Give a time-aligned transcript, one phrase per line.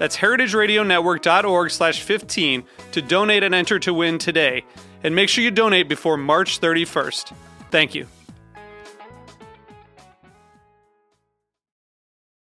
[0.00, 4.64] That's heritageradionetwork.org slash 15 to donate and enter to win today.
[5.04, 7.34] And make sure you donate before March 31st.
[7.70, 8.06] Thank you.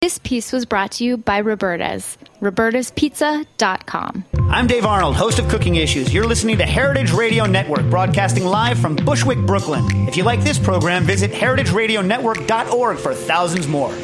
[0.00, 4.24] This piece was brought to you by Roberta's, robertaspizza.com.
[4.50, 6.12] I'm Dave Arnold, host of Cooking Issues.
[6.12, 9.84] You're listening to Heritage Radio Network, broadcasting live from Bushwick, Brooklyn.
[10.08, 13.94] If you like this program, visit heritageradionetwork.org for thousands more.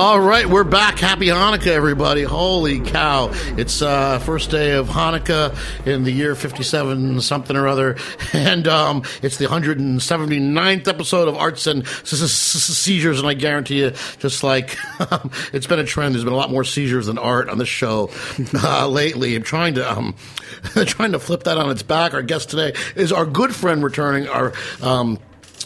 [0.00, 0.98] All right, we're back.
[0.98, 2.22] Happy Hanukkah, everybody.
[2.22, 3.28] Holy cow.
[3.58, 5.54] It's uh first day of Hanukkah
[5.86, 7.98] in the year 57 something or other.
[8.32, 14.42] And um it's the 179th episode of Arts and Seizures and I guarantee you just
[14.42, 14.78] like
[15.12, 17.68] um, it's been a trend there's been a lot more seizures than art on this
[17.68, 18.08] show
[18.54, 19.36] uh, lately.
[19.36, 20.14] I'm trying to um
[20.86, 22.14] trying to flip that on its back.
[22.14, 25.18] Our guest today is our good friend returning our um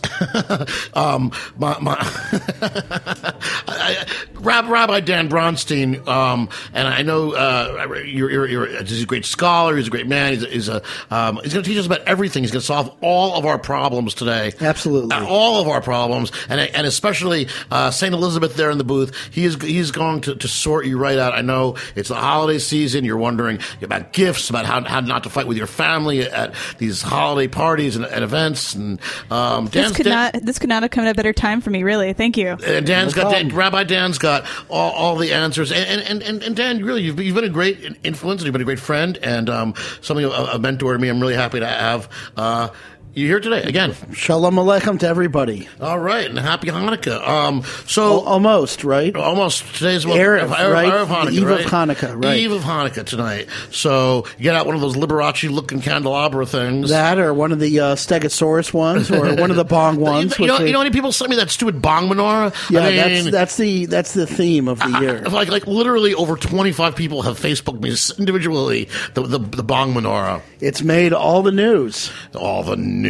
[0.95, 1.97] um, my, my
[3.69, 4.07] I-
[4.45, 9.77] Rabbi Dan Bronstein, um, and I know uh, you're, you're, you're he's a great scholar.
[9.77, 10.33] He's a great man.
[10.35, 12.43] He's a, he's, a, um, he's going to teach us about everything.
[12.43, 14.53] He's going to solve all of our problems today.
[14.61, 15.15] Absolutely.
[15.15, 19.15] Uh, all of our problems, and and especially uh, Saint Elizabeth there in the booth.
[19.31, 21.33] He is he's going to, to sort you right out.
[21.33, 23.05] I know it's the holiday season.
[23.05, 27.03] You're wondering about gifts, about how, how not to fight with your family at these
[27.03, 28.75] holiday parties and, and events.
[28.75, 29.01] And
[29.31, 30.43] um, This Dan's could Dan- not.
[30.45, 31.83] This could not have come at a better time for me.
[31.83, 32.49] Really, thank you.
[32.51, 33.33] uh, Dan's No got.
[33.33, 34.34] Dan, Rabbi Dan's got
[34.69, 37.79] all, all the answers, and and, and and Dan, really, you've, you've been a great
[38.03, 41.09] influence, and you've been a great friend, and um, something a, a mentor to me.
[41.09, 42.69] I'm really happy to have uh,
[43.15, 43.95] you here today again.
[44.13, 45.69] Shalom Aleichem to everybody.
[45.81, 47.25] All right, and happy Hanukkah.
[47.27, 49.15] Um, so almost, right?
[49.15, 50.93] almost today's well, Erev, Erev- right?
[50.93, 51.67] Erev Hanukkah, The eve of right?
[51.89, 52.37] Hanukkah, right.
[52.39, 53.49] Eve of Hanukkah tonight.
[53.71, 56.91] So you get out one of those Liberace looking candelabra things.
[56.91, 60.37] That or one of the uh, Stegosaurus ones or one of the Bong ones.
[60.37, 62.53] you, know, they- you know how many people sent me that stupid bong menorah?
[62.71, 65.21] yeah, I that's mean, that's the that's the theme of the year.
[65.23, 70.41] like like literally over 25 people have Facebooked me individually the the, the bong menorah.
[70.61, 72.11] It's made all the news.
[72.35, 73.04] All the news.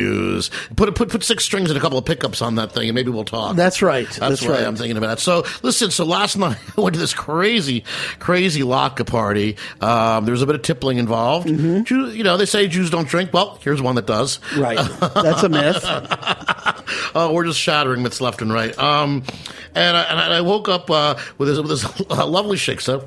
[0.76, 3.10] Put put put six strings and a couple of pickups on that thing, and maybe
[3.10, 3.56] we'll talk.
[3.56, 4.06] That's right.
[4.06, 4.64] That's, That's right.
[4.64, 5.20] I'm thinking about it.
[5.20, 5.90] So listen.
[5.90, 7.84] So last night I went to this crazy,
[8.18, 9.56] crazy latke party.
[9.80, 11.48] Um, there was a bit of tippling involved.
[11.86, 13.32] Jew, you know, they say Jews don't drink.
[13.32, 14.38] Well, here's one that does.
[14.50, 14.60] Mm-hmm.
[14.60, 14.76] Right.
[15.14, 15.84] That's a myth.
[17.14, 18.76] Oh, we're just shattering myths left and right.
[18.78, 19.22] Um,
[19.74, 23.06] and I, and I woke up uh, with this, with this uh, lovely shiksa.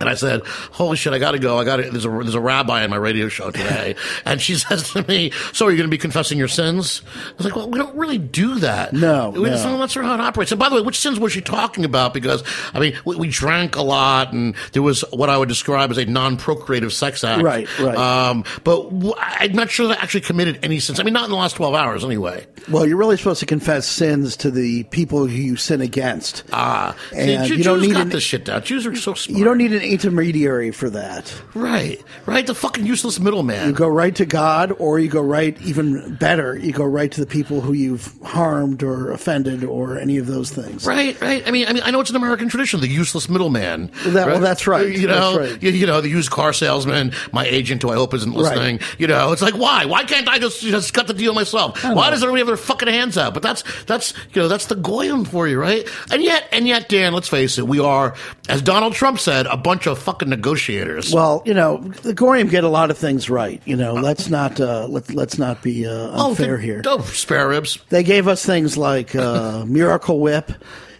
[0.00, 0.42] And I said,
[0.72, 1.12] "Holy shit!
[1.12, 1.58] I got to go.
[1.58, 4.54] I got to." There's a there's a rabbi on my radio show today, and she
[4.54, 7.56] says to me, "So are you going to be confessing your sins?" I was like,
[7.56, 8.92] "Well, we don't really do that.
[8.92, 9.50] No, we, no.
[9.50, 11.84] not that's not how it operates." And by the way, which sins was she talking
[11.84, 12.14] about?
[12.14, 15.90] Because I mean, we, we drank a lot, and there was what I would describe
[15.90, 17.42] as a non-procreative sex act.
[17.42, 17.96] Right, right.
[17.96, 21.00] Um, but w- I'm not sure that I actually committed any sins.
[21.00, 22.46] I mean, not in the last twelve hours, anyway.
[22.70, 26.44] Well, you're really supposed to confess sins to the people who you sin against.
[26.52, 28.62] Ah, see, And Jew- you don't Jews need got an- this shit down.
[28.62, 29.38] Jews are so smart.
[29.38, 31.34] You don't need an intermediary for that.
[31.54, 32.46] Right, right.
[32.46, 33.68] The fucking useless middleman.
[33.68, 37.20] You go right to God, or you go right, even better, you go right to
[37.20, 40.86] the people who you've harmed or offended or any of those things.
[40.86, 41.46] Right, right.
[41.46, 43.90] I mean, I mean, I know it's an American tradition, the useless middleman.
[44.04, 44.88] Well, that- well, that's right.
[44.88, 45.62] You know, right.
[45.62, 48.80] you, you know, the used car salesman, my agent, who I hope isn't listening.
[48.98, 49.84] You know, it's like, why?
[49.86, 51.82] Why can't I just just cut the deal myself?
[51.84, 53.34] Why does everybody have their fucking hands out?
[53.34, 55.88] But that's that's you know that's the goyim for you, right?
[56.10, 58.14] And yet, and yet, Dan, let's face it, we are,
[58.48, 61.12] as Donald Trump said, a bunch of fucking negotiators.
[61.12, 63.60] Well, you know, the Goyim get a lot of things right.
[63.64, 66.82] You know, let's not uh, let let's not be uh, unfair the- here.
[66.86, 67.78] Oh, spare ribs.
[67.88, 70.50] They gave us things like uh, Miracle Whip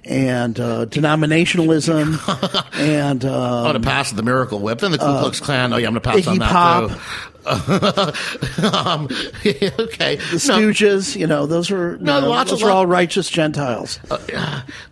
[0.09, 2.19] and uh, denominationalism
[2.79, 4.83] and I'm uh, going to pass the Miracle Whip.
[4.83, 5.73] and the Ku Klux Klan.
[5.73, 6.91] Oh yeah, I'm going to pass Iggy on that Pop.
[6.91, 6.99] too.
[7.49, 9.05] um,
[9.47, 10.17] okay.
[10.17, 11.17] the Stooges.
[11.17, 14.01] You know, those are you No, know, lots of those are lot- all righteous Gentiles.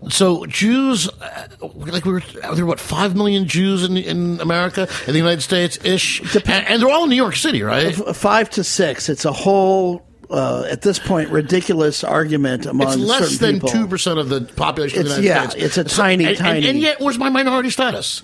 [0.08, 4.88] So Jews, uh, like we were, are there what five million Jews in in America,
[5.06, 7.98] in the United States ish, and, and they're all in New York City, right?
[7.98, 9.08] F- Five to six.
[9.08, 10.05] It's a whole.
[10.28, 14.28] Uh, at this point, ridiculous argument among certain people It's less than two percent of
[14.28, 15.64] the population of the United yeah, States.
[15.78, 18.22] it's a tiny, and, and- tiny- And, yet, where's my minority status?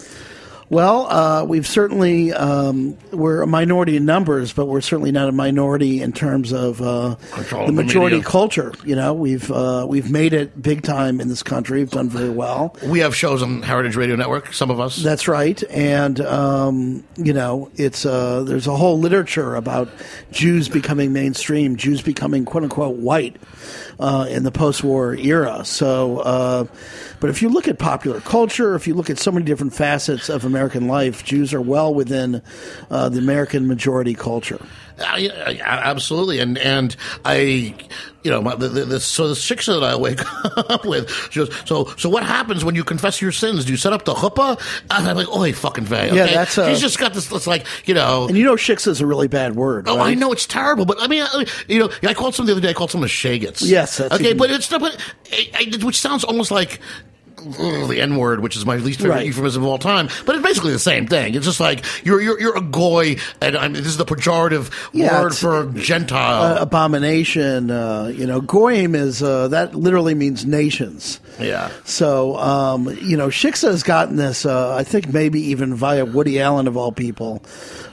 [0.73, 5.33] Well, uh, we've certainly um, we're a minority in numbers, but we're certainly not a
[5.33, 8.73] minority in terms of uh, the of the majority culture.
[8.83, 11.81] You know, we've uh, we've made it big time in this country.
[11.81, 12.75] We've done very well.
[12.87, 14.55] We have shows on Heritage Radio Network.
[14.55, 14.97] Some of us.
[14.97, 19.91] That's right, and um, you know, it's uh, there's a whole literature about
[20.31, 23.37] Jews becoming mainstream, Jews becoming quote unquote white
[24.01, 25.67] uh, in the post-war era.
[25.67, 26.65] So, uh,
[27.21, 30.31] but if you look at popular culture, if you look at so many different facets
[30.31, 32.41] of American life, Jews are well within
[32.89, 34.61] uh, the American majority culture.
[35.01, 36.95] Uh, yeah, yeah, absolutely, and and
[37.25, 37.75] I,
[38.23, 40.21] you know, my, the, the, the, so the shiksa that I wake
[40.71, 43.65] up with, she goes, so so what happens when you confess your sins?
[43.65, 44.61] Do you set up the chuppah?
[44.97, 46.07] And I'm like, oh, fucking vey.
[46.09, 46.17] Okay?
[46.17, 47.33] Yeah, that's, uh, She's just got this.
[47.33, 48.29] It's like you know.
[48.29, 49.89] And you know, shiksa is a really bad word.
[49.89, 50.11] Oh, right?
[50.11, 52.61] I know it's terrible, but I mean, I- you know, I called someone the other
[52.61, 52.71] day.
[52.71, 53.63] I called someone a shagets.
[53.63, 54.81] Yes, that's okay, even- but it's not.
[54.83, 54.97] But
[55.33, 56.79] I, I, which sounds almost like
[57.89, 59.27] the N word, which is my least favorite Right.
[59.27, 60.09] euphemism of all time.
[60.27, 61.35] But it's basically the same thing.
[61.35, 64.71] It's just like you're you're, you're a goy, and I mean, this is the pejorative
[64.93, 66.57] Yeah, word for Gentile.
[66.59, 67.71] Uh, abomination.
[67.71, 71.21] Uh, you know, goyim is uh, that literally means nations.
[71.41, 71.71] yeah.
[71.85, 76.41] So, um, you know, Shiksa has gotten this, uh, I think maybe even via Woody
[76.41, 77.43] Allen of all people,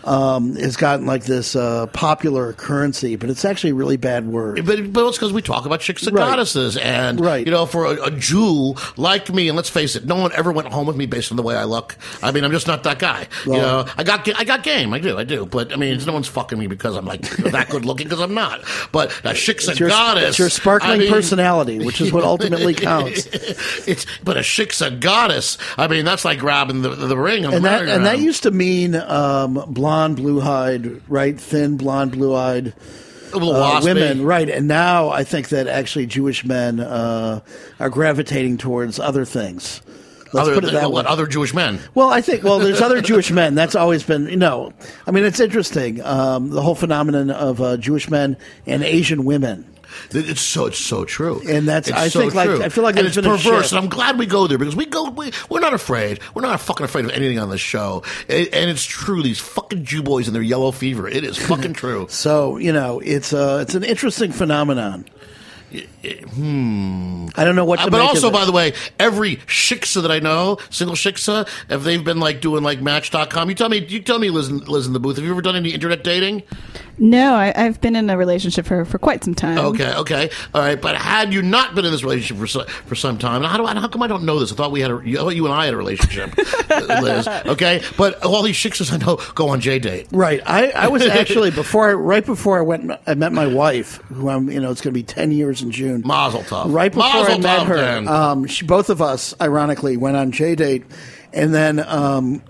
[0.04, 4.66] um, has gotten like this uh, popular currency, but it's actually a really bad word.
[4.66, 6.28] But, but it's because we talk about chicks and Right.
[6.30, 7.46] goddesses, and Right.
[7.46, 10.52] you know, for a, a Jew like me, and let's face it, no one ever
[10.52, 11.96] went home with me based on the way I look.
[12.22, 13.28] I mean, I'm just not that guy.
[13.46, 15.46] you know, I got I got game, I do, I do.
[15.46, 18.34] But I mean, no one's fucking me because I'm like that good looking because I'm
[18.34, 18.62] not.
[18.92, 20.30] But a chick's a your, goddess.
[20.30, 23.28] it's your sparkling I mean- personality, which is what ultimately counts.
[23.88, 25.58] it's but a chick's a goddess.
[25.78, 28.52] I mean, that's like grabbing the the ring And the that, and that used to
[28.52, 31.40] mean um, blonde, blue-eyed, right?
[31.40, 32.68] Thin, blonde, blue-eyed.
[32.68, 34.50] a little uh, women, right?
[34.50, 37.42] And now I think that actually Jewish men uh,
[37.80, 39.82] are gravitating towards other things.
[40.32, 41.12] Let's Other, put it that what way.
[41.12, 41.80] other Jewish men?
[41.96, 43.56] Well, I think well, there's other Jewish men.
[43.56, 44.74] That's always been you know.
[45.08, 48.38] I mean, it's interesting um, the whole phenomenon of uh, Jewish men
[48.68, 49.66] and Asian women.
[50.12, 52.50] It's so it's so true, And that's- It's I so think, like.
[52.50, 53.72] I feel like and it's a perverse.
[53.72, 55.10] And I'm glad we go there because we go.
[55.10, 56.20] We, we're not afraid.
[56.34, 58.04] We're not fucking afraid of anything on this show.
[58.28, 59.22] And, and it's true.
[59.24, 61.08] These fucking Jew boys and their yellow fever.
[61.08, 62.08] It is fucking true.
[62.10, 65.06] So you know, it's uh, it's an interesting phenomenon.
[65.72, 68.38] I don't know what to Uh, but make also, of it.
[68.38, 72.64] by the way, every shiksa that I know, single shiksa, if they've been like doing
[72.64, 75.32] like Match.com, you tell me, you tell me, Liz, Liz in the booth, have you
[75.32, 76.44] ever done any internet dating?
[77.02, 79.58] No, I, I've been in a relationship for, for quite some time.
[79.58, 80.80] Okay, okay, all right.
[80.82, 83.66] But had you not been in this relationship for so, for some time, how do
[83.66, 84.52] I, how come I don't know this?
[84.52, 86.36] I thought we had a, I thought you and I had a relationship,
[86.70, 87.26] Liz.
[87.28, 90.08] Okay, but all these shiksas I know go on JDate.
[90.12, 90.42] Right.
[90.46, 94.28] I, I was actually before I, right before I went I met my wife, who
[94.28, 96.02] I'm you know it's going to be ten years in June.
[96.06, 96.74] Mazel tov.
[96.74, 100.84] Right before I met her, um, she, both of us ironically went on JDate,
[101.34, 101.80] and then.
[101.80, 102.42] Um,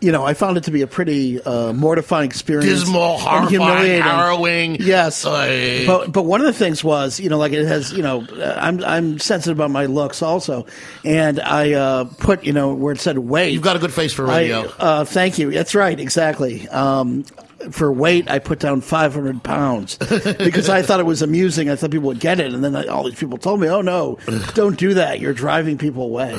[0.00, 4.02] you know, I found it to be a pretty uh, mortifying experience, Dismal, horrifying, humiliating.
[4.02, 4.76] harrowing.
[4.78, 5.84] Yes, Ay.
[5.86, 8.58] but but one of the things was, you know, like it has, you know, uh,
[8.60, 10.66] I'm I'm sensitive about my looks also,
[11.06, 13.52] and I uh, put, you know, where it said wait.
[13.52, 14.70] You've got a good face for I- radio.
[14.78, 15.50] uh, thank you.
[15.52, 16.68] That's right, exactly.
[16.68, 17.24] Um,
[17.70, 21.70] for weight, I put down 500 pounds because I thought it was amusing.
[21.70, 23.80] I thought people would get it, and then I, all these people told me, "Oh
[23.80, 24.18] no,
[24.54, 25.20] don't do that.
[25.20, 26.34] You're driving people away."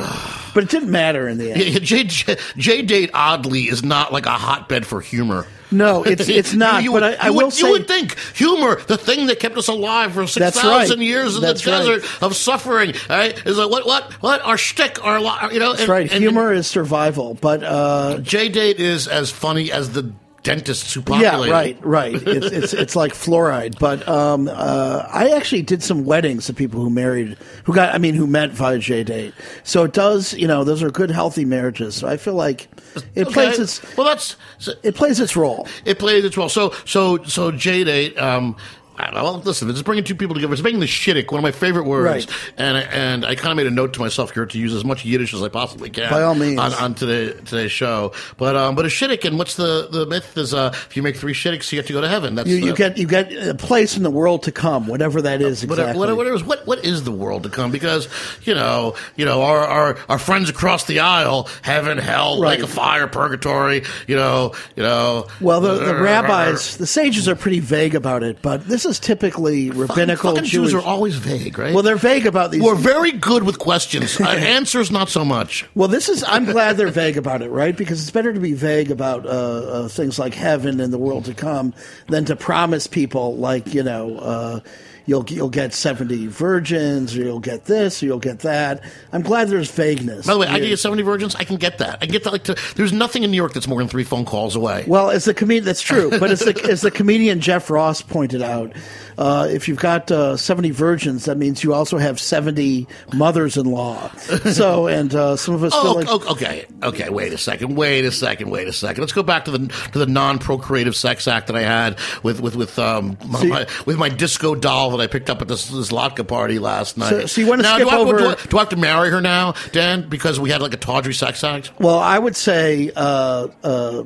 [0.53, 1.61] But it didn't matter in the end.
[1.61, 5.45] Yeah, J, J, JDate oddly is not like a hotbed for humor.
[5.71, 6.83] No, it's it's not.
[6.83, 9.27] You, but would, I, I you will would, say you would think humor, the thing
[9.27, 11.05] that kept us alive for six thousand right.
[11.05, 11.77] years in That's the right.
[11.79, 13.45] desert of suffering, right?
[13.45, 15.19] Is like what what what our shtick, our
[15.51, 15.73] you know.
[15.73, 16.11] that's right.
[16.11, 20.13] Humor is survival, but uh, J date is as funny as the
[20.45, 21.47] dentists who populated.
[21.47, 22.13] Yeah, right, right.
[22.15, 23.77] It's it's it's like fluoride.
[23.79, 27.35] But um, uh, I actually did some weddings of people who married,
[27.65, 29.33] who got, I mean, who met via JDate.
[29.63, 31.95] So it does, you know, those are good, healthy marriages.
[31.95, 32.69] So I feel like
[33.15, 33.33] it Okay.
[33.33, 34.07] plays its well.
[34.07, 34.37] That's
[34.83, 35.67] it plays its role.
[35.83, 36.47] it plays its well.
[36.49, 38.17] So so so JDate.
[38.21, 38.55] Um,
[38.97, 40.53] I don't know, well, listen, it's bringing two people together.
[40.53, 42.53] It's making the shidduch one of my favorite words, Right.
[42.57, 44.85] and I, and I kind of made a note to myself here to use as
[44.85, 46.09] much Yiddish as I possibly can.
[46.09, 46.59] By all means.
[46.59, 48.13] on, on today today's show.
[48.37, 50.53] But um, but a shidduch, and what's the the myth is?
[50.53, 52.35] Uh, if you make three shidduchs, you get to go to heaven.
[52.35, 55.41] That's You, you get you get a place in the world to come, whatever that
[55.41, 55.97] is exactly.
[55.99, 57.71] Whatever, whatever, what what is the world to come?
[57.71, 58.07] Because
[58.43, 62.59] you know, you know, our our, our friends across the aisle, heaven, hell, Right.
[62.59, 63.83] like a fire, purgatory.
[64.07, 65.27] You know, you know.
[65.41, 69.71] Well, the, the rabbis, the sages are pretty vague about it, but this is typically
[69.71, 70.51] rabbinical Jewish.
[70.51, 71.73] Jews are always vague, right?
[71.73, 72.61] well, they're vague about these.
[72.61, 74.19] We're very good with questions.
[74.19, 75.65] uh, answers, not so much.
[75.75, 76.23] Well, this is.
[76.27, 77.75] I'm glad they're vague about it, right?
[77.75, 81.25] Because it's better to be vague about uh, uh, things like heaven and the world
[81.25, 81.73] to come
[82.07, 84.59] than to promise people, like you know, uh,
[85.05, 88.83] you'll you'll get seventy virgins, or you'll get this, or you'll get that.
[89.11, 90.25] I'm glad there's vagueness.
[90.27, 90.59] By the way, I here.
[90.61, 91.35] can get seventy virgins.
[91.35, 91.99] I can get that.
[92.01, 92.31] I get that.
[92.33, 94.85] Like, to, there's nothing in New York that's more than three phone calls away.
[94.87, 96.09] Well, as the comedian, that's true.
[96.09, 98.73] But as the as the comedian Jeff Ross pointed out,
[99.17, 104.11] uh, if you've got uh, seventy virgins, that means you also have seventy mothers-in-law.
[104.55, 107.09] So, and uh, some of us feel Oh, like okay, okay, okay.
[107.09, 107.75] Wait a second.
[107.75, 108.49] Wait a second.
[108.49, 109.01] Wait a second.
[109.01, 112.55] Let's go back to the to the non-procreative sex act that I had with with
[112.55, 115.67] with um my, See- my- with my disco doll that I picked up at this
[115.69, 117.09] this latke party last night.
[117.09, 118.69] So- so you wanna now, skip do I, have- over- Do I, do I have
[118.69, 120.07] to marry her now, Dan?
[120.09, 121.71] Because we had like a tawdry sex act.
[121.79, 124.03] Well, I would say, uh, uh,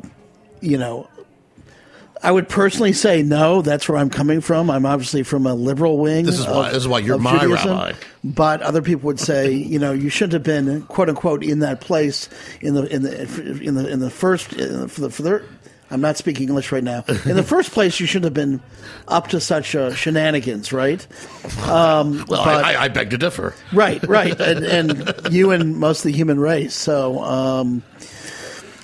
[0.61, 1.07] you know,
[2.21, 3.61] I would personally say no.
[3.61, 4.69] That's where I'm coming from.
[4.69, 6.25] I'm obviously from a liberal wing.
[6.25, 7.69] This is of- why- this is why you're my Judaism.
[7.71, 7.93] rabbi.
[8.25, 11.79] But other people would say, you know, you shouldn't have been quote unquote in that
[11.79, 12.27] place
[12.59, 13.21] in the in the
[13.61, 15.43] in the in the first in the, for the for the.
[15.91, 17.03] I'm not speaking English right now.
[17.25, 18.61] In the first place, you shouldn't have been
[19.07, 21.05] up to such uh, shenanigans, right?
[21.67, 23.55] Um, Well, but- I, I, I beg to differ.
[23.73, 26.75] Right, right, and, and you and most of the human race.
[26.75, 27.81] So, um,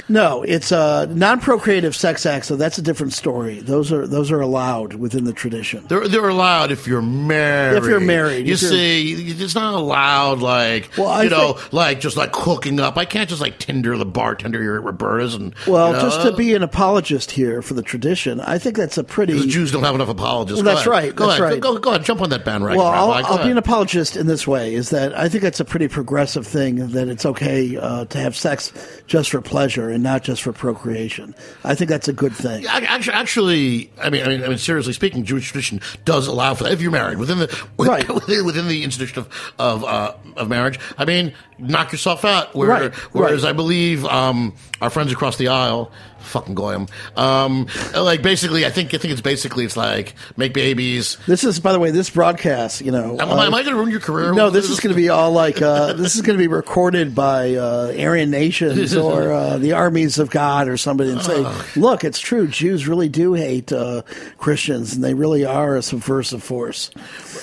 [0.07, 2.45] no, it's a non-procreative sex act.
[2.45, 3.59] So that's a different story.
[3.59, 5.85] Those are those are allowed within the tradition.
[5.88, 7.77] They're they're allowed if you're married.
[7.77, 11.74] If you're married, you if see, it's not allowed like Well, I you know, think-
[11.74, 12.97] like just like hooking up.
[12.97, 16.21] I can't just like Tinder the bartender here at Roberta's and Well, you know, just
[16.21, 19.33] to be an apologist here for the tradition, I think that's a pretty.
[19.33, 19.47] the.
[19.47, 20.63] Jews don't have enough apologists.
[20.63, 21.53] Well, that's right, Go that's ahead.
[21.53, 21.62] right.
[21.62, 22.03] Go, go, go ahead.
[22.03, 22.77] Jump on that bandwagon.
[22.77, 25.65] Well, I'll, I'll be an apologist in this way: is that I think that's a
[25.65, 28.71] pretty progressive thing that it's okay uh, to have sex
[29.07, 31.33] just for pleasure and not just for procreation.
[31.63, 32.65] I think that's a good thing.
[32.65, 36.53] Ac- Actually, actually, I mean, I mean, I mean, seriously speaking, Jewish tradition does allow
[36.53, 36.73] for that.
[36.73, 38.07] If you're married within the Right.
[38.13, 42.55] within, within the institution of of, uh, of marriage, I mean, knock yourself out.
[42.55, 43.50] Where, Right, Whereas right.
[43.50, 48.93] I believe um, our friends across the aisle, fucking goyim, um, like basically, I think
[48.93, 51.17] I think it's basically it's like make babies.
[51.27, 52.81] This is, by the way, this broadcast.
[52.81, 54.33] You know, Am, I- uh, am I going to ruin your career?
[54.33, 57.13] No, this is going to be all like uh, this is going to be recorded
[57.15, 61.45] by uh, Aryan nations or uh, the armies of God or somebody and say,
[61.79, 62.47] "Look, it's true.
[62.47, 64.01] Jews really do hate uh,
[64.38, 66.89] Christians, and they really are a subversive force."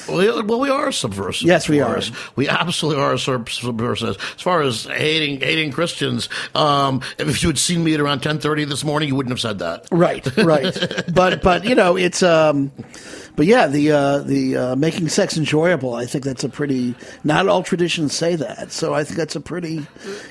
[0.09, 1.47] Well, well, we are subversive.
[1.47, 2.01] Yes, we are.
[2.37, 4.17] We absolutely are subversive.
[4.37, 8.39] As far as hating hating Christians, um, if you had seen me at around ten
[8.39, 9.87] thirty this morning, you wouldn't have said that.
[9.91, 11.05] Right, right.
[11.15, 12.73] but but you know, it's um,
[13.37, 15.95] but yeah, the uh, the uh, making sex enjoyable.
[15.95, 16.95] I think that's a pretty.
[17.25, 19.87] Not all traditions say that, so I think that's a pretty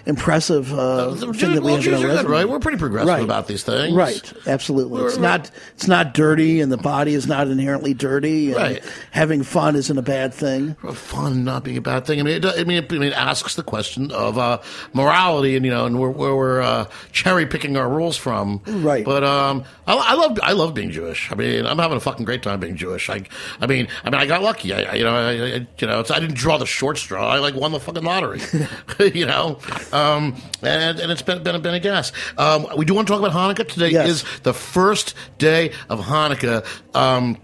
[0.05, 2.47] impressive uh, thing that we well, have Jews in our good, right?
[2.47, 3.23] We're pretty progressive Right.
[3.23, 5.03] about these things, Right, absolutely.
[5.03, 8.47] It's We're- not it's not dirty, and the body is not inherently dirty.
[8.53, 8.83] And Right.
[9.11, 10.75] Having fun isn't a bad thing.
[10.93, 12.19] Fun not being a bad thing.
[12.19, 14.59] I mean, it, I mean, it, I mean, it asks the question of uh,
[14.93, 18.61] morality, and you know, and where, where we're uh, cherry picking our rules from.
[18.67, 19.03] Right.
[19.05, 21.31] But um, I, I love I love being Jewish.
[21.31, 22.90] I mean, I'm having a fucking great time being Jewish.
[23.09, 23.23] I,
[23.59, 24.73] I mean, I mean, I got lucky.
[24.73, 27.27] I, I you know, I, I, you know, it's, I didn't draw the short straw.
[27.27, 28.41] I like won the fucking lottery.
[29.13, 29.59] you know,
[29.91, 32.11] um, and and it's been been, been a gas.
[32.37, 33.89] Um, we do want to talk about Hanukkah today.
[33.89, 34.09] Yes.
[34.09, 36.65] Is the first day of Hanukkah.
[36.95, 37.37] Um,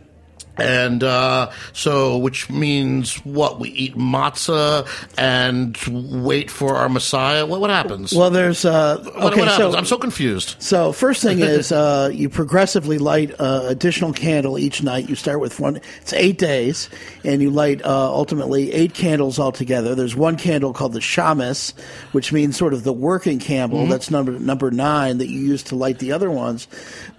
[0.58, 3.60] And uh, so, which means what?
[3.60, 4.88] We eat matzah
[5.18, 5.78] and
[6.24, 7.46] wait for our Messiah.
[7.46, 8.14] What, what happens?
[8.14, 9.24] Well, there's uh, okay.
[9.24, 9.58] what happens?
[9.58, 10.56] so I'm so confused.
[10.60, 15.10] So first thing is uh, you progressively light uh, additional candle each night.
[15.10, 15.78] You start with one.
[16.02, 16.90] It's eight days,
[17.24, 19.96] and you light uh, ultimately eight candles altogether.
[19.96, 21.78] There's one candle called the shamus,
[22.12, 23.86] which means sort of the working candle.
[23.88, 26.68] That's number number nine that you use to light the other ones.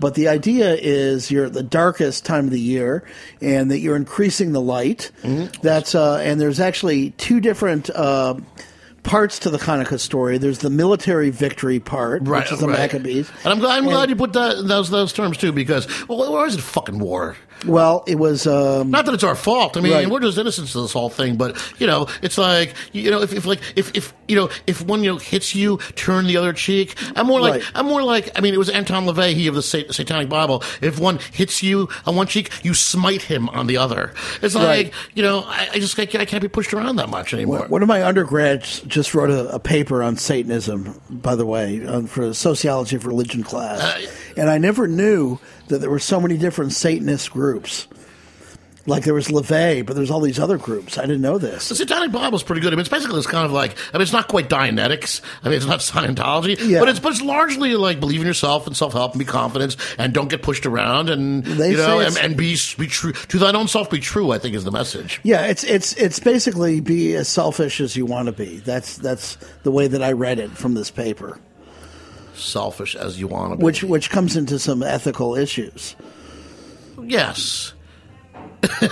[0.00, 3.04] But the idea is you're at the darkest time of the year,
[3.40, 5.10] and that you're increasing the light.
[5.62, 7.90] That's uh, and there's actually two different.
[7.90, 8.34] Uh,
[9.04, 10.36] Parts to the Hanukkah story.
[10.36, 12.78] There's the military victory part, which is the right.
[12.78, 13.30] Maccabees.
[13.42, 16.46] And I'm glad, I'm glad you put that, those those terms too, because well, where
[16.46, 17.34] is it fucking war?
[17.66, 18.46] Well, it was.
[18.46, 19.76] Um, Not that it's our fault.
[19.76, 20.08] I mean, Right.
[20.08, 21.36] we're just innocents of this whole thing.
[21.36, 24.80] But you know, it's like you know, if, if like if, if you know, if
[24.82, 26.94] one you know hits you, turn the other cheek.
[27.16, 27.62] I'm more like Right.
[27.74, 28.30] I'm more like.
[28.38, 30.62] I mean, it was Anton LaVey, he of the Sat- Satanic Bible.
[30.80, 34.12] If one hits you on one cheek, you smite him on the other.
[34.42, 34.92] It's like Right.
[35.14, 37.66] you know, I, I just I can't, I can't be pushed around that much anymore.
[37.68, 42.06] one of my undergrads just wrote a, a paper on Satanism, by the way, on,
[42.06, 45.38] for a sociology of religion class, Uh, and I never knew
[45.68, 47.86] that there were so many different Satanist groups.
[48.86, 50.96] Like there was LaVey, but there's all these other groups.
[50.96, 51.68] I didn't know this.
[51.68, 52.68] The Satanic Bible is pretty good.
[52.72, 55.20] I mean, it's basically it's kind of like I mean, it's not quite Dianetics.
[55.42, 56.78] I mean, it's not Scientology, Yeah.
[56.80, 59.76] but it's but it's largely like believe in yourself and self help and be confident
[59.98, 63.38] and don't get pushed around and They you know and, and be be true to
[63.38, 63.90] thine own self.
[63.90, 64.30] Be true.
[64.30, 65.20] I think is the message.
[65.22, 68.56] Yeah, it's it's it's basically be as selfish as you want to be.
[68.60, 71.38] That's that's the way that I read it from this paper,
[72.38, 73.64] Selfish as you want to be.
[73.64, 75.96] which which comes into some ethical issues.
[77.02, 77.72] yes,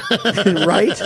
[0.67, 1.01] right?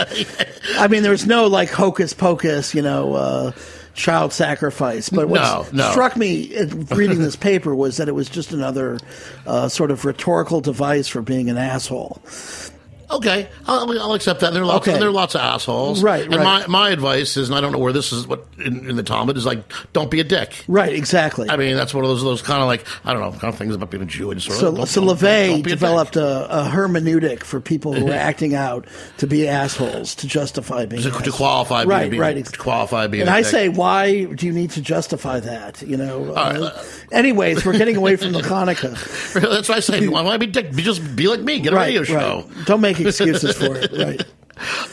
[0.79, 3.53] I mean, there's no like hocus pocus, you know, uh,
[3.95, 5.09] child sacrifice.
[5.09, 5.91] But what No, no.
[5.91, 6.55] struck me
[6.91, 8.99] reading this paper was that it was just another
[9.47, 12.21] uh, sort of rhetorical device for being an asshole.
[13.11, 14.53] Okay, I'll, I'll accept that.
[14.53, 14.87] There are lots.
[14.89, 14.99] Okay.
[14.99, 16.03] There are lots of assholes.
[16.03, 16.45] Right, And right.
[16.45, 18.27] my my advice is, and I don't know where this is.
[18.27, 19.63] What in, in the Talmud is like,
[19.93, 20.65] don't be a dick.
[20.69, 21.49] Right, exactly.
[21.51, 23.59] I mean, that's one of those those kind of like I don't know kind of
[23.59, 24.31] things about being a Jew.
[24.31, 25.65] And sort of, so, don't- so don't- a dick.
[25.73, 28.87] developed a, a hermeneutic for people who are acting out
[29.19, 31.81] to be assholes to justify being to, to qualify.
[31.85, 32.45] Being, Right, being, right.
[32.45, 33.23] To qualify being.
[33.23, 33.51] And I dick.
[33.51, 35.83] say, why do you need to justify that?
[35.83, 36.33] You know.
[36.35, 38.93] right, uh, anyways, we're getting away from the Hanukkah.
[39.35, 40.01] That's what I say.
[40.01, 41.61] You be a dick, just be like me.
[41.61, 42.49] Get a right, radio show.
[42.67, 43.93] Don't make excuses for it.
[43.93, 44.25] Right.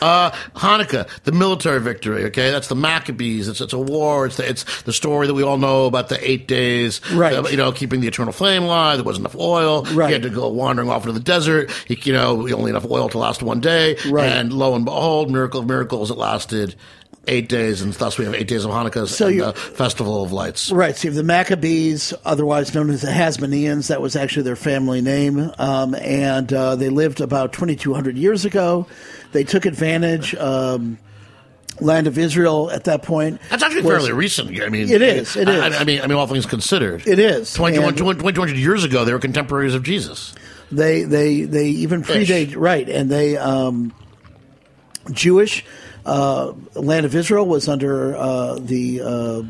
[0.02, 2.26] Uh, Hanukkah, the military victory.
[2.26, 3.48] Okay, that's the Maccabees.
[3.48, 4.26] It's it's a war.
[4.26, 7.02] It's the, it's the story that we all know about the eight days.
[7.12, 7.34] Right.
[7.34, 8.98] uh, you know, keeping the eternal flame alive.
[8.98, 9.84] There wasn't enough oil.
[9.84, 10.08] Right.
[10.08, 11.72] He had to go wandering off into the desert.
[11.88, 13.98] He, you know, only enough oil to last one day.
[14.10, 14.30] Right.
[14.32, 16.76] And lo and behold, miracle of miracles, it lasted.
[17.28, 20.32] Eight days, and thus we have eight days of Hanukkah So and the Festival of
[20.32, 20.72] Lights.
[20.72, 20.96] Right.
[20.96, 23.88] So you have the Maccabees, otherwise known as the Hasmoneans.
[23.88, 28.88] That was actually their family name, um, and uh, they lived about 2,200 years ago.
[29.34, 30.34] They took advantage.
[30.36, 31.00] Um,
[31.80, 33.40] land of Israel at that point.
[33.52, 34.60] That's actually was- fairly recent.
[34.62, 35.36] I mean, it is.
[35.36, 35.62] It is.
[35.62, 35.82] I.
[35.82, 37.54] I mean, I mean, all things considered, It is.
[37.54, 40.34] 21, And- 20, 200 years ago, they were contemporaries of Jesus.
[40.72, 43.94] They they they even predate right, and they um,
[45.12, 45.64] Jewish
[46.08, 49.44] uh, land of Israel was under uh, the uh,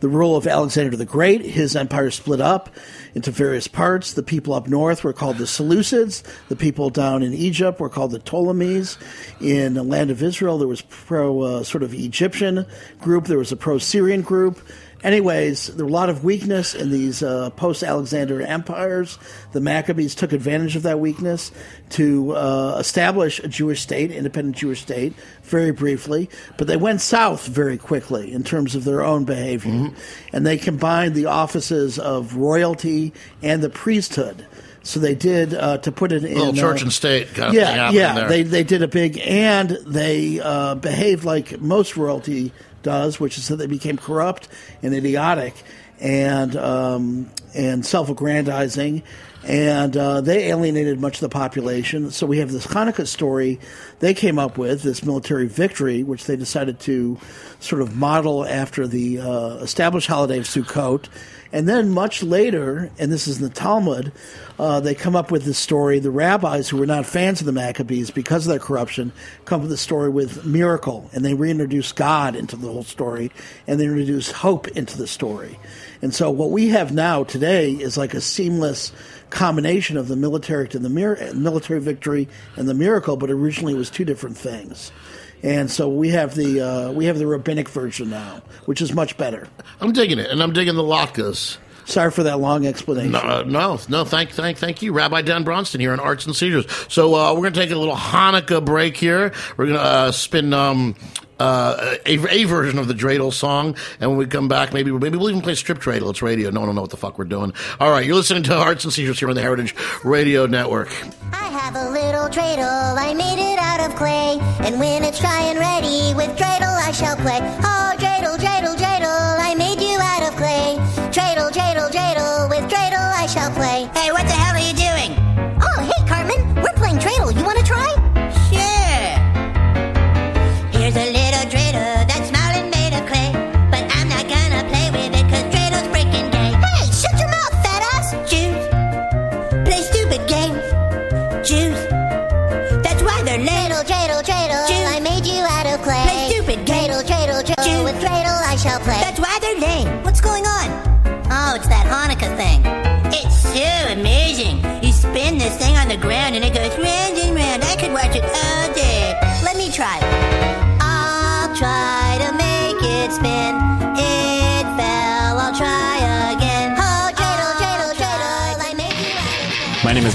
[0.00, 1.42] the rule of Alexander the Great.
[1.42, 2.70] His empire split up
[3.14, 4.14] into various parts.
[4.14, 6.22] The people up north were called the Seleucids.
[6.48, 8.98] The people down in Egypt were called the Ptolemies.
[9.40, 12.66] In the land of Israel, there was pro uh, sort of Egyptian
[13.00, 13.26] group.
[13.26, 14.60] There was a pro Syrian group.
[15.02, 19.18] Anyways, there were a lot of weakness in these uh, post Alexander empires.
[19.52, 21.52] The Maccabees took advantage of that weakness
[21.90, 26.28] to uh, establish a Jewish state, independent Jewish state, very briefly.
[26.58, 29.90] But they went south very quickly in terms of their own behavior.
[30.32, 34.46] And they combined the offices of royalty and the priesthood.
[34.82, 36.34] So they did, uh, to put it in.
[36.34, 38.28] little church uh, and state kind of thing yeah, happening yeah.
[38.28, 43.48] They they did a big, and they uh, behaved like most royalty does, which is
[43.48, 44.48] that they became corrupt
[44.82, 45.54] and idiotic
[46.00, 49.02] and um, and self-aggrandizing,
[49.44, 52.10] and uh, they alienated much of the population.
[52.10, 53.58] So we have this Hanukkah story
[53.98, 57.18] they came up with, this military victory, which they decided to
[57.58, 61.08] sort of model after the uh, established holiday of Sukkot.
[61.52, 64.12] And then much later, and this is in the Talmud,
[64.58, 65.98] uh, they come up with this story.
[65.98, 69.12] The rabbis who were not fans of the Maccabees because of their corruption
[69.46, 73.32] come up with the story with miracle, and they reintroduce God into the whole story,
[73.66, 75.58] and they introduce hope into the story.
[76.02, 78.92] And so what we have now today is like a seamless
[79.30, 83.78] combination of the military to the mir- military victory and the miracle, but originally it
[83.78, 84.92] was two different things.
[85.42, 89.16] And so we have the uh, we have the rabbinic version now, which is much
[89.16, 89.48] better.
[89.80, 91.56] I'm digging it, and I'm digging the latkes.
[91.86, 93.12] Sorry for that long explanation.
[93.12, 94.04] No, uh, no, no.
[94.04, 96.66] Thank, thank, thank you, Rabbi Dan Bronstein here on Arts and Seizures.
[96.88, 99.32] So uh, we're going to take a little Hanukkah break here.
[99.56, 100.94] We're going to uh, spin um,
[101.40, 105.18] uh, a, a version of the dreidel song, and when we come back, maybe maybe
[105.18, 106.10] we'll even play strip dreidel.
[106.10, 106.50] It's radio.
[106.50, 107.52] No one will know what the fuck we're doing.
[107.80, 109.74] All right, you're listening to Arts and Seizures here on the Heritage
[110.04, 110.90] Radio Network.
[111.32, 114.38] I have a little dreidel, I made it out of clay.
[114.66, 117.38] And when it's dry and ready, with dreidel I shall play.
[117.40, 118.99] Oh, dreidel, dreidel, dreidel,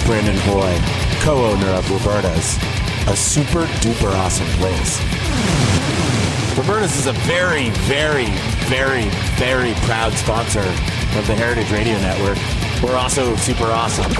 [0.05, 0.77] Brandon Hoy,
[1.21, 2.57] co-owner of Roberta's,
[3.07, 4.99] a super duper awesome place.
[6.55, 8.27] Roberta's is a very, very,
[8.67, 12.37] very, very proud sponsor of the Heritage Radio Network.
[12.83, 14.11] We're also super awesome.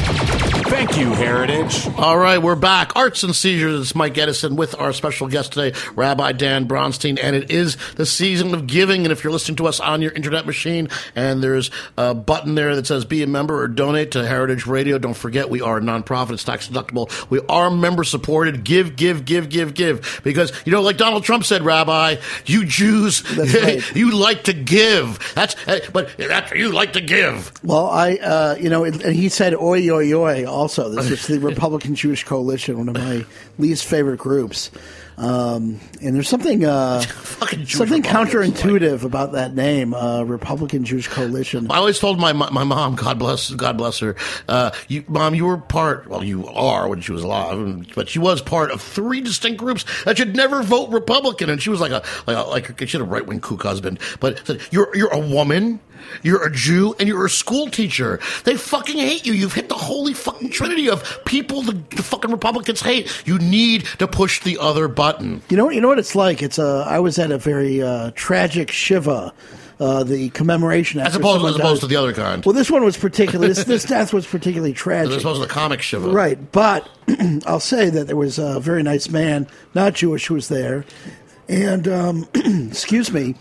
[0.67, 1.87] Thank you, Heritage.
[1.95, 2.95] All right, we're back.
[2.95, 3.81] Arts and Seizures.
[3.81, 8.05] It's Mike Edison with our special guest today, Rabbi Dan Bronstein, and it is the
[8.05, 9.03] season of giving.
[9.03, 12.75] And if you're listening to us on your internet machine, and there's a button there
[12.75, 15.81] that says "Be a member" or "Donate" to Heritage Radio, don't forget we are a
[15.81, 16.31] nonprofit.
[16.31, 17.29] It's tax deductible.
[17.29, 18.63] We are member supported.
[18.63, 20.21] Give, give, give, give, give.
[20.23, 22.15] Because you know, like Donald Trump said, Rabbi,
[22.47, 23.23] you Jews,
[23.63, 23.95] right.
[23.95, 25.19] you like to give.
[25.35, 25.55] That's
[25.91, 27.51] but that's you like to give.
[27.63, 31.27] Well, I, uh, you know, and and he said "oi, oi, oi." Also, this is
[31.27, 33.25] the Republican Jewish Coalition, one of my
[33.59, 34.71] least favorite groups.
[35.17, 37.01] Um, and there's something uh,
[37.65, 41.69] something counterintuitive about that name, uh, Republican Jewish Coalition.
[41.69, 44.15] I always told my my my mom, God bless, God bless her.
[44.47, 46.07] Uh, you, mom, you were part.
[46.07, 49.85] Well, you are when she was alive, but she was part of three distinct groups
[50.05, 51.49] that should never vote Republican.
[51.49, 53.63] And she was like a like a, like a, she had a right wing kook
[53.63, 53.99] husband.
[54.21, 55.81] But said, you're you're a woman.
[56.23, 58.19] You're a Jew and you're a school teacher.
[58.43, 59.33] They fucking hate you.
[59.33, 63.11] You've hit the holy fucking trinity of people the, the fucking Republicans hate.
[63.25, 65.41] You need to push the other button.
[65.49, 66.41] You know, you know what it's like.
[66.41, 69.33] It's uh, I was at a very uh, tragic shiva.
[69.77, 72.45] Uh, the commemoration As opposed, as opposed to the other kind.
[72.45, 75.11] Well, this one was particularly this, this death was particularly tragic.
[75.11, 76.09] As opposed to the comic shiva.
[76.11, 76.89] Right, but
[77.45, 80.85] I'll say that there was a very nice man, not Jewish, who was there,
[81.49, 83.35] and um, excuse me,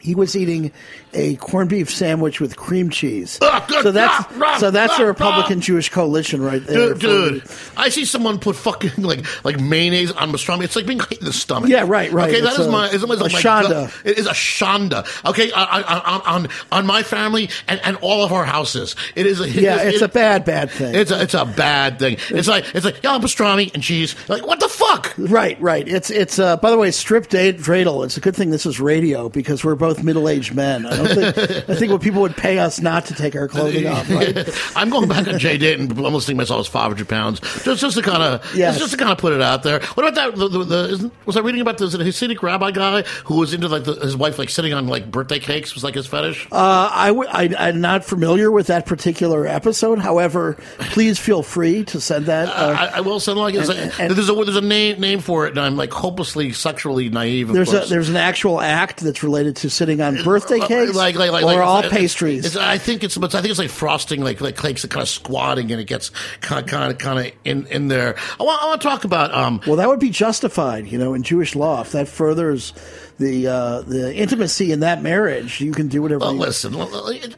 [0.00, 0.72] he was eating
[1.12, 3.38] a corned beef sandwich with cream cheese.
[3.38, 3.82] Good.
[3.82, 6.94] So that's ah, so that's ah, the Republican Jewish coalition right there.
[6.94, 7.42] Dude, dude,
[7.76, 10.64] I see someone put fucking like like mayonnaise on pastrami.
[10.64, 11.70] It's like being hit in the stomach.
[11.70, 12.30] Yeah, right, right.
[12.30, 13.92] Okay, that It's is my is my, a like shonda.
[14.04, 15.06] It is a shonda.
[15.28, 19.40] Okay, on on on, on my family and, and all of our houses, it is
[19.40, 20.94] a yeah, it- it's it- a bad, bad thing.
[20.94, 22.16] It's a it's a bad thing.
[22.30, 24.14] It's like it's like yeah, pastrami and cheese.
[24.28, 25.14] Like what the fuck?
[25.18, 25.86] Right, right.
[25.86, 26.38] It's it's.
[26.38, 28.04] Uh, by the way, strip date dreidel.
[28.04, 30.86] It's a good thing this is radio because we're both middle aged men.
[30.86, 31.68] I don't think.
[31.70, 34.08] I think what people would pay us not to take our clothing off.
[34.20, 34.48] Right?
[34.76, 35.90] I'm going back on Jay Dayton.
[35.92, 37.40] I'm listing myself as 500 pounds.
[37.62, 38.78] Just, just to kind of, Yes.
[38.78, 39.80] just to kind of put it out there.
[39.94, 40.36] What about that?
[40.38, 43.68] The, the, the, was I reading about this A Hasidic rabbi guy who was into
[43.68, 46.48] like his wife like sitting on like birthday cakes was like his fetish?
[46.50, 49.98] Uh, I w- I, I'm not familiar with that particular episode.
[50.00, 52.48] However, please feel free to send that.
[52.48, 55.20] Uh, I, I will send like and- like- and- there's a there's a name name
[55.20, 57.48] for it, and I'm like hopelessly sexually naive.
[57.52, 61.30] There's a there's an actual act that's related to sitting on birthday cakes, like, like,
[61.32, 62.44] like, or all pastries.
[62.44, 65.08] It's, I think it's, I think it's like frosting, like like cakes, that kind of
[65.08, 66.10] squatting, and it gets
[66.42, 68.16] kind of, kind of, kind of in in there.
[68.38, 71.14] I want, I want to talk about um, well, that would be justified, you know,
[71.14, 71.80] in Jewish law.
[71.80, 72.72] If that furthers
[73.18, 76.20] the uh, the intimacy in that marriage, you can do whatever.
[76.20, 77.36] Well, you, listen, well, it-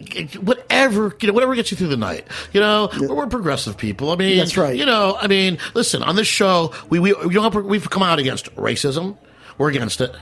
[0.00, 2.26] it- whatever you know, whatever gets you through the night.
[2.52, 4.10] You know, we're, we're progressive people.
[4.10, 4.76] I mean, That's right.
[4.76, 8.18] You know, I mean, listen, on this show, we we you know, we've come out
[8.18, 9.16] against racism.
[9.58, 10.14] We're against it.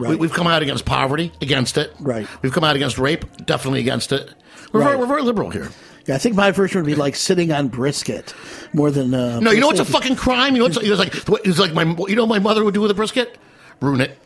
[0.00, 0.18] We, Right.
[0.18, 1.92] we've come out against poverty, against it.
[2.00, 2.26] Right.
[2.42, 4.30] We've come out against rape, definitely against it.
[4.72, 5.68] We're very, we're very liberal here.
[6.06, 8.34] Yeah, I think my version would be like sitting on brisket
[8.72, 9.12] more than.
[9.12, 10.54] Uh, No, you know what's a fucking crime?
[10.54, 11.14] You know what's it's like?
[11.46, 13.36] It's like my you know what my mother would do with a brisket?
[13.80, 14.16] Ruin it.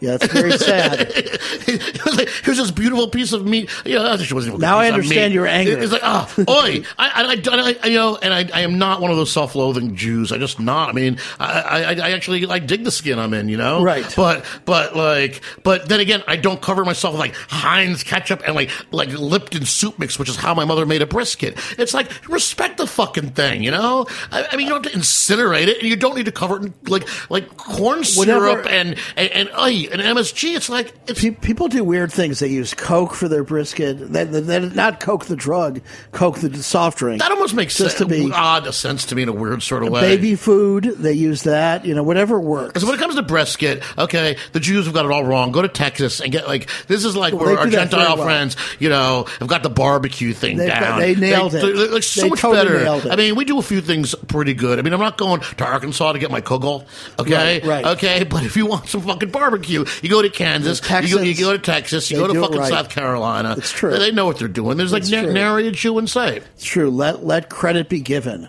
[0.00, 1.00] Yeah, it's very sad.
[1.10, 3.70] it was like, here's this beautiful piece of meat.
[3.84, 5.78] You know, she wasn't even Now I understand your anger.
[5.78, 9.00] It's like, oh, oi, I, I, I, I- you know, and I, I am not
[9.00, 10.32] one of those self-loathing Jews.
[10.32, 10.90] I just not.
[10.90, 14.04] I mean, I, I, I actually like dig the skin I'm in, you know, Right.
[14.16, 18.54] But, but like, but then again, I don't cover myself with like Heinz ketchup and
[18.54, 21.58] like, like Lipton soup mix, which is how my mother made a brisket.
[21.78, 24.06] It's like respect the fucking thing, you know.
[24.30, 26.56] I, I mean, you don't have to incinerate it, and you don't need to cover
[26.56, 29.48] it in like, like corn Whatever- syrup and and and,
[29.88, 30.54] oi, and MSG.
[30.56, 32.38] It's like it's Pe- People do weird things.
[32.38, 34.12] They use Coke for their brisket.
[34.12, 35.80] They, they, they- not Coke the drug,
[36.12, 37.20] Coke the soft drink.
[37.22, 39.82] That almost makes Just sense, to be- odd sense to me in a weird sort
[39.82, 40.00] of way.
[40.02, 41.84] Baby food, they use that.
[41.84, 42.80] You know, whatever works.
[42.80, 45.52] So when it comes to brisket, okay, the Jews have got it all wrong.
[45.52, 48.02] Go to Texas and get like this is like where they our do that very
[48.02, 48.24] Gentile well.
[48.26, 51.00] friends, you know, have got the barbecue thing They've got- down.
[51.00, 51.60] they nailed it.
[51.62, 52.84] They're, like so They much totally better.
[52.84, 53.12] nailed it.
[53.12, 54.78] I mean, we do a few things pretty good.
[54.78, 56.86] I mean, I'm not going to Arkansas to get my kugel,
[57.18, 57.84] okay, Right, right.
[57.96, 58.24] okay.
[58.24, 61.34] But if you want some fucking barbecue, you go to Kansas, The you go, you
[61.36, 62.70] go to Texas, you go to fucking right.
[62.70, 63.54] South Carolina.
[63.58, 63.98] It's true.
[63.98, 64.76] They, know what they're doing.
[64.76, 66.42] There's like It's na- nary a Jew in sight.
[66.54, 66.90] It's true.
[66.90, 68.48] Let let credit be given.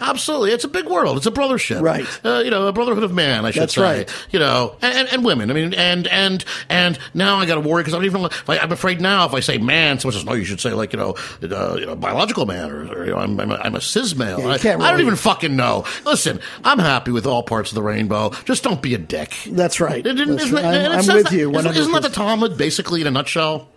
[0.00, 1.16] Absolutely, it's a big world.
[1.16, 2.06] It's a brothership, Right.
[2.24, 3.44] Uh, you know, a brotherhood of man.
[3.46, 3.82] I should That's say.
[3.82, 4.14] right.
[4.30, 5.50] You know, and, and, and women.
[5.50, 8.22] I mean, and and and now I got to worry because I'm even.
[8.46, 10.34] Like, I'm afraid now if I say man, someone says no.
[10.34, 13.18] You should say like you know, uh, you know biological man or, or you know,
[13.18, 14.40] I'm, I'm, a, I'm a cis male.
[14.40, 15.84] Yeah, I, can't I don't even fucking know.
[16.04, 18.30] Listen, I'm happy with all parts of the rainbow.
[18.44, 19.32] Just don't be a dick.
[19.46, 20.02] That's right.
[20.04, 20.64] That's right.
[20.64, 23.68] it- I'm- I'm with that- you Isn't, isn't that the Talmud basically in a nutshell?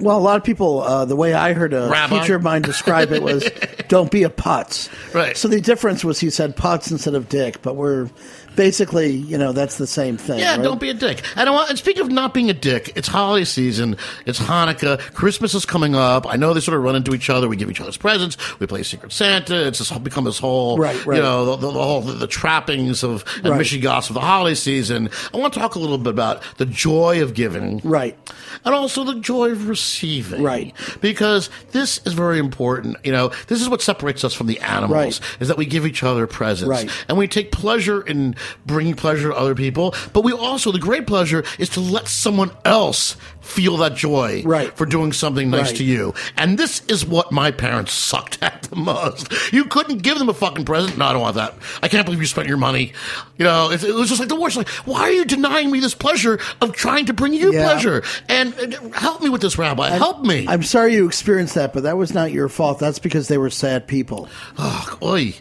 [0.00, 2.20] Well, a lot of people, uh, the way I heard a Rabbi?
[2.20, 3.48] teacher of mine describe it was,
[3.88, 5.36] "Don't be a putz." Right.
[5.36, 8.08] So the difference was he said putz instead of dick, but we're
[8.56, 10.38] basically, you know, that's the same thing.
[10.38, 10.62] Yeah, right?
[10.62, 11.22] don't be a dick.
[11.36, 13.96] And, I want, and speaking of not being a dick, it's holiday season.
[14.26, 14.98] It's Hanukkah.
[15.14, 16.26] Christmas is coming up.
[16.26, 17.48] I know they sort of run into each other.
[17.48, 18.36] We give each other's presents.
[18.60, 19.66] We play Secret Santa.
[19.68, 21.16] It's just become this whole, Right, right.
[21.16, 23.60] you know, the, the, the whole the, the trappings of and Right.
[23.60, 25.08] Michigas of the holiday season.
[25.32, 28.16] I want to talk a little bit about the joy of giving, Right.
[28.64, 30.74] and also the joy of receiving, Right.
[31.00, 32.96] Because this is very important.
[33.04, 35.20] You know, this is what separates us from the animals.
[35.20, 35.40] Right.
[35.40, 36.90] Is that we give each other presents, Right.
[37.08, 38.34] and we take pleasure in
[38.66, 39.94] bringing pleasure to other people.
[40.12, 44.74] But we also, the great pleasure is to let someone else feel that joy Right.
[44.76, 45.76] for doing something nice Right.
[45.76, 46.14] to you.
[46.36, 49.30] And this is what my parents sucked at the most.
[49.52, 50.96] You couldn't give them a fucking present.
[50.96, 51.54] No, I don't want that.
[51.82, 52.92] I can't believe you spent your money.
[53.36, 54.56] You know, it, it was just like the worst.
[54.56, 57.64] Like, why are you denying me this pleasure of trying to bring you Yeah.
[57.64, 58.02] pleasure?
[58.30, 59.90] And, and help me with this, Rabbi.
[59.90, 60.46] help me.
[60.48, 62.78] I'm sorry you experienced that, but that was not your fault.
[62.78, 64.28] That's because they were sad people.
[64.58, 65.34] oh, oi.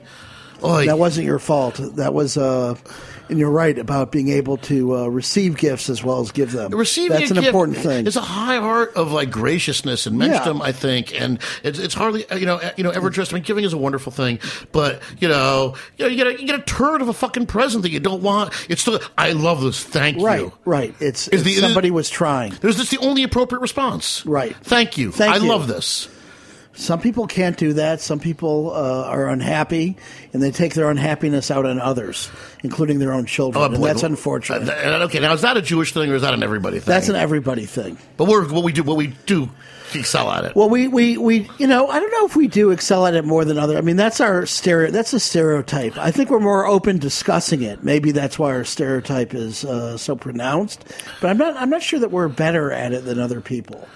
[0.64, 0.86] Oi.
[0.86, 1.76] That wasn't your fault.
[1.96, 2.76] That was, uh,
[3.30, 6.72] and you're right about being able to uh, receive gifts as well as give them.
[6.72, 8.06] Receiving That's an important thing.
[8.06, 10.28] It's a high art of like graciousness and Yeah.
[10.40, 13.32] menschdom, I think, and it's it's hardly you know you know ever just.
[13.34, 14.40] I mean, giving is a wonderful thing,
[14.72, 17.46] but you know you, know, you get a you get a turd of a fucking
[17.48, 18.54] present that you don't want.
[18.70, 19.84] It's still I love this.
[19.84, 20.54] Thank right, you.
[20.66, 20.94] right.
[21.00, 22.54] It's, it's the- somebody was trying.
[22.62, 24.26] There's this the only appropriate response.
[24.26, 24.56] Right.
[24.64, 25.12] Thank you.
[25.12, 25.48] Thank I you.
[25.50, 26.08] love this.
[26.76, 28.02] Some people can't do that.
[28.02, 29.96] Some people uh, are unhappy,
[30.34, 32.32] and they take their unhappiness out on others,
[32.64, 33.64] including their own children.
[33.64, 33.88] Oh, boy.
[33.88, 34.68] that's unfortunate.
[34.68, 36.92] Uh, th- okay, now is that a Jewish thing or is that an everybody thing?
[36.92, 37.98] that's an everybody thing.
[38.18, 38.84] But we're what we do.
[38.84, 39.50] What we do.
[39.96, 40.56] Excel at it.
[40.56, 43.26] Well, we, we, we, you know, I don't know if we do excel at it
[43.26, 43.78] more than other.
[43.78, 44.90] I mean, that's our stereo.
[44.90, 45.96] That's a stereotype.
[46.00, 47.84] I think we're more open discussing it.
[47.84, 50.84] Maybe that's why our stereotype is uh, so pronounced.
[51.22, 51.56] But I'm not.
[51.58, 53.88] I'm not sure that we're better at it than other people.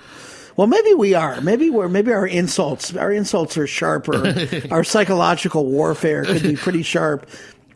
[0.57, 1.39] Well, maybe we are.
[1.39, 1.87] Maybe we're.
[1.87, 2.95] Maybe our insults.
[2.95, 4.33] Our insults are sharper.
[4.71, 7.29] our psychological warfare could be pretty sharp.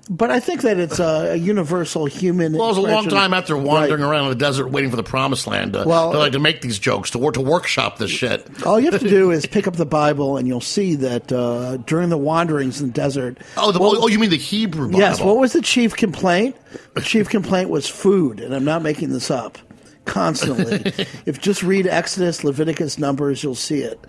[0.09, 2.51] But I think that it's a, a universal human.
[2.53, 4.09] Well, it was a long time after wandering Right.
[4.09, 6.59] around in the desert waiting for the promised land to, Well- to, like, to make
[6.61, 8.65] these jokes, to, work, to workshop this shit.
[8.65, 11.77] All you have to do is pick up the Bible, and you'll see that uh,
[11.77, 13.37] during the wanderings in the desert.
[13.55, 14.99] Oh, the, What- oh, you mean the Hebrew Bible?
[14.99, 15.21] Yes.
[15.21, 16.57] What was the chief complaint?
[16.95, 19.59] The chief complaint was food, and I'm not making this up.
[20.05, 20.91] Constantly,
[21.25, 23.99] if just read Exodus, Leviticus, Numbers, you'll see it.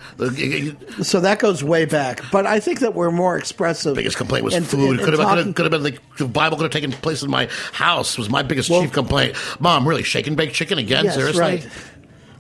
[1.03, 2.23] So that goes way back.
[2.33, 3.95] But I think that we're more expressive.
[3.95, 4.99] biggest complaint was and- food.
[4.99, 6.93] and- could, have, and could, have, could have been like the Bible could have taken
[6.93, 8.17] place in my house.
[8.17, 9.37] Was my biggest Well- chief complaint.
[9.61, 11.05] Mom, really shake and bake chicken again?
[11.05, 11.41] Yes, Seriously.
[11.41, 11.69] right.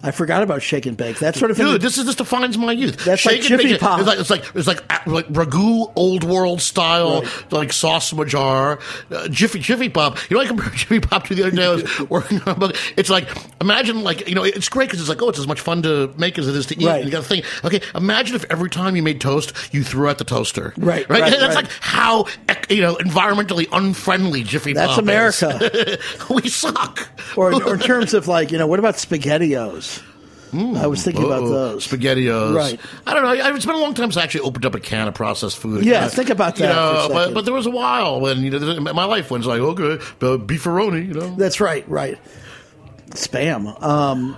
[0.02, 1.18] I forgot about shake and bake.
[1.18, 3.04] That's sort of in Dude, this is this defines my youth.
[3.04, 4.00] That's like Shake and bake Pop.
[4.00, 8.78] It's like it's like it's like like ragu, old world style, like sauce jar,
[9.10, 10.18] uh, Jiffy Jiffy Pop.
[10.30, 11.66] You know, I compared Jiffy Pop to the other day.
[11.66, 12.76] I was working on a book.
[12.96, 13.28] It's like
[13.60, 16.12] imagine like you know, it's great because it's like oh, it's as much fun to
[16.18, 16.86] make as it is to eat.
[16.86, 16.96] Right.
[16.96, 20.08] And you got to think, okay, imagine if every time you made toast, you threw
[20.08, 20.74] out the toaster.
[20.76, 21.20] Right, right.
[21.20, 21.64] right, That's right.
[21.64, 22.26] like how
[22.68, 25.98] you know environmentally unfriendly Jiffy That's Pop That's America.
[26.30, 27.08] we suck.
[27.36, 29.91] or, or in terms of like, you know, what about SpaghettiOs?
[30.54, 31.48] I was thinking about Uh-oh.
[31.50, 31.86] those.
[31.88, 32.54] SpaghettiOs.
[32.54, 32.78] Right.
[33.06, 33.54] I don't know.
[33.54, 35.84] It's been a long time since I actually opened up a can of processed food.
[35.84, 38.40] Yeah, think about you that know, for a but, but there was a while when,
[38.42, 41.34] you know, my life it's like, okay, uh, beefaroni, you know.
[41.36, 42.18] That's right, right.
[43.10, 43.82] spam.
[43.82, 44.36] Um,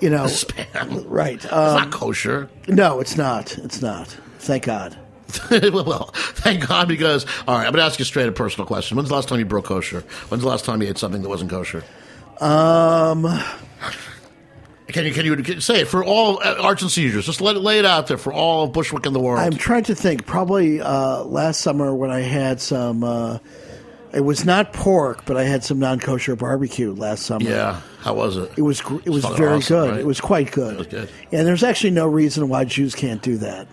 [0.00, 1.04] you know, Spam.
[1.08, 1.34] right?
[1.34, 2.48] It's Um, not kosher.
[2.68, 3.56] no, it's not.
[3.58, 4.08] It's not.
[4.38, 4.96] Thank God.
[5.50, 8.96] well, thank God, because all right, I'm going to ask you straight a personal question.
[8.96, 10.00] When's the last time you broke kosher?
[10.28, 11.82] When's the last time you ate something that wasn't kosher?
[12.40, 13.22] Um,
[14.88, 17.24] Can you can you say it for all uh, arts and seizures?
[17.24, 19.38] Just let it lay it out there for all of Bushwick in the world.
[19.38, 20.26] I'm trying to think.
[20.26, 23.02] Probably uh, last summer when I had some.
[23.02, 23.38] Uh,
[24.12, 27.48] it was not pork, but I had some non-kosher barbecue last summer.
[27.48, 28.52] yeah, how was it?
[28.56, 29.90] It was it was very awesome, good.
[29.90, 30.00] right?
[30.00, 30.74] It was quite good.
[30.74, 31.08] It was good.
[31.32, 33.66] And there's actually no reason why Jews can't do that.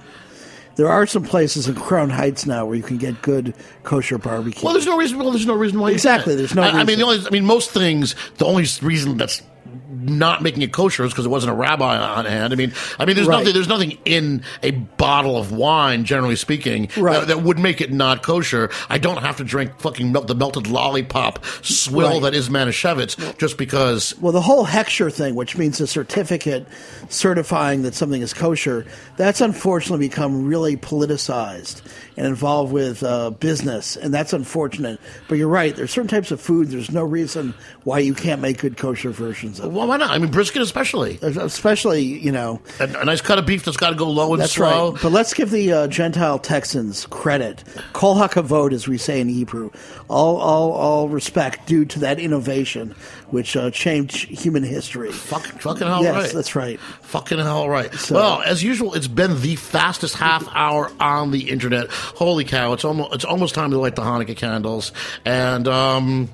[0.78, 4.64] There are some places in Crown Heights now where you can get good kosher barbecue.
[4.64, 5.20] Well, there's no reason.
[5.20, 5.90] Well, there's no reason why.
[5.90, 7.26] you Exactly, there's no I, I mean, the only.
[7.26, 8.16] I mean, most things.
[8.38, 9.44] The only reason that's
[9.92, 12.54] not making it kosher is because it wasn't a rabbi on hand.
[12.54, 13.40] I mean, I mean, there's Right.
[13.40, 13.54] nothing.
[13.54, 17.20] There's nothing in a bottle of wine, generally speaking, Right.
[17.20, 18.70] that, that would make it not kosher.
[18.90, 22.22] I don't have to drink fucking melt, the melted lollipop swill Right.
[22.24, 24.16] that is Manischewitz just because.
[24.22, 26.68] Well, the whole hechsher thing, which means a certificate
[27.10, 28.86] certifying that something is kosher,
[29.18, 31.82] that's unfortunately become really politicized
[32.18, 35.00] and involved with uh, business, and that's unfortunate.
[35.28, 35.76] But you're right.
[35.76, 36.70] There's certain types of food.
[36.70, 39.74] There's no reason why you can't make good kosher versions of.
[39.74, 40.12] Well, why not?
[40.12, 41.20] I mean, brisket especially.
[41.22, 44.42] Especially, you know, A, a nice cut of beef that's got to go low and
[44.42, 44.92] That's slow.
[44.92, 45.02] right.
[45.02, 47.64] But let's give the uh, Gentile Texans credit.
[47.94, 49.72] Kol hakavod, as we say in Hebrew.
[50.10, 52.96] All, all, all respect due to that innovation,
[53.32, 55.12] which uh, changed human history.
[55.12, 56.34] Fucking, fucking hell yes, right.
[56.34, 56.80] that's right.
[56.80, 57.94] Fucking hell right.
[57.94, 61.90] So- well, as usual, it's been the fastest half hour on the internet.
[61.90, 62.74] Holy cow!
[62.74, 64.92] It's almost it's almost time to light the Hanukkah candles.
[65.26, 66.30] And um,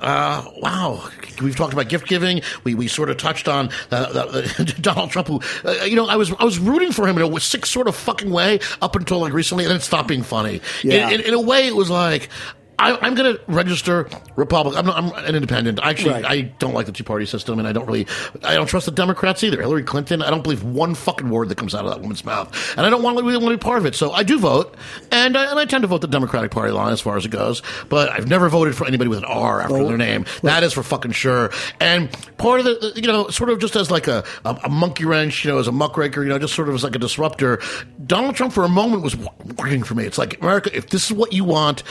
[0.00, 1.08] uh, wow,
[1.40, 2.42] we've talked about gift giving.
[2.64, 5.28] We we sort of touched on uh, uh, Donald Trump.
[5.28, 7.88] Who uh, you know, I was I was rooting for him in a sick sort
[7.88, 10.60] of fucking way up until like recently, and then it stopped being funny.
[10.82, 11.08] Yeah.
[11.08, 12.28] In, in, in a way, it was like.
[12.82, 14.78] I, I'm going to register Republican.
[14.78, 15.78] I'm, not, I'm an independent.
[15.82, 16.24] Actually, Right.
[16.24, 18.06] I don't like the two party system, and I don't really,
[18.44, 19.60] I don't trust the Democrats either.
[19.60, 22.52] Hillary Clinton, I don't believe one fucking word that comes out of that woman's mouth,
[22.76, 23.94] and I don't want to really want to be part of it.
[23.94, 24.74] So I do vote,
[25.10, 27.30] and I, and I tend to vote the Democratic Party line as far as it
[27.30, 27.62] goes.
[27.88, 29.86] But I've never voted for anybody with an R after Oh.
[29.88, 30.26] their name.
[30.42, 31.50] That is for fucking sure.
[31.80, 35.04] And part of the, you know, sort of just as like a, a, a monkey
[35.04, 37.60] wrench, you know, as a muckraker, you know, just sort of as like a disruptor.
[38.06, 39.16] Donald Trump for a moment was
[39.58, 40.04] working for me.
[40.04, 41.82] It's like America, if this is what you want.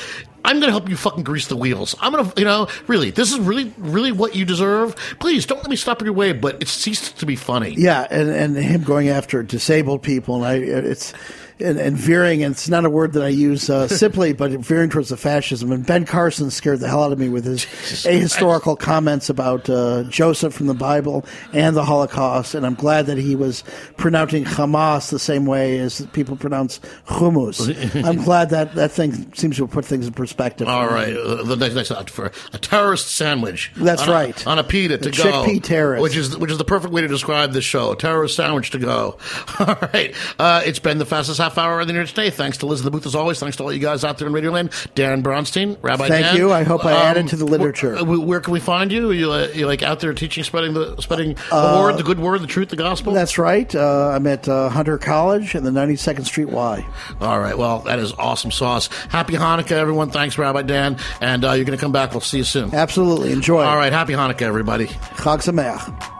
[0.44, 1.96] I'm going to help you fucking grease the wheels.
[2.00, 4.96] I'm going to, you know, really, this is really, really what you deserve.
[5.20, 7.76] Please don't let me stop in your way, but it ceased to be funny.
[7.78, 11.14] Yeah, and, and him going after disabled people, and I, it's
[11.62, 12.44] and, and veering.
[12.44, 15.72] And it's not a word that I use uh, simply, but veering towards the fascism.
[15.72, 17.66] And Ben Carson scared the hell out of me with his
[18.06, 22.56] ahistorical comments about uh, Joseph from the Bible and the Holocaust.
[22.56, 23.64] And I'm glad that he was
[23.98, 28.06] pronouncing Hamas the same way as people pronounce hummus.
[28.06, 30.68] I'm glad that that thing seems to have put things in perspective.
[30.68, 33.72] All right, uh, the next, next for a terrorist sandwich.
[33.76, 34.48] That's on a- right.
[34.48, 35.24] on a pita to A go.
[35.24, 36.02] chickpea terrorist.
[36.04, 37.92] which is which is the perfect way to describe this show.
[37.92, 39.18] A terrorist sandwich to go.
[39.60, 42.30] All right, uh, it's been the fastest half hour of the internet today.
[42.30, 43.40] Thanks to Liz in the booth as always.
[43.40, 44.72] Thanks to all you guys out there in Radio Land.
[44.96, 46.08] Darren Bronstein, Rabbi.
[46.08, 46.38] Thank Dan.
[46.38, 46.52] you.
[46.52, 48.04] I hope I added to the literature.
[48.04, 49.12] Where, where can we find you?
[49.12, 52.20] Are you, uh, you like out there teaching, spreading the spreading the word, the good
[52.20, 53.12] word, the truth, the gospel?
[53.12, 53.74] Uh, That's right.
[53.74, 56.86] Uh, I'm at uh, Hunter College in the 92nd Street Y.
[57.20, 57.58] All right.
[57.58, 58.88] Well, that is awesome sauce.
[59.10, 60.10] Happy Hanukkah, everyone.
[60.12, 60.98] Thanks, Rabbi Dan.
[61.22, 62.12] And uh, you're going to come back.
[62.12, 62.74] We'll see you soon.
[62.74, 63.32] Absolutely.
[63.32, 63.64] Enjoy.
[63.64, 63.94] All right.
[63.94, 64.88] Happy Hanukkah, everybody.
[64.88, 66.20] Chag Sameach.